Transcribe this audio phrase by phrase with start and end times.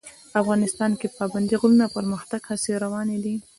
[0.41, 3.35] افغانستان کې د پابندي غرونو د پرمختګ هڅې روانې دي.